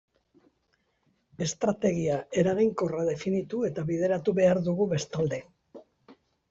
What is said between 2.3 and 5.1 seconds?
eraginkorra definitu eta bideratu behar dugu